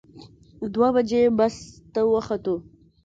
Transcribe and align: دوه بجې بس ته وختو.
دوه 0.73 0.89
بجې 0.95 1.21
بس 1.37 1.55
ته 1.93 2.01
وختو. 2.11 2.55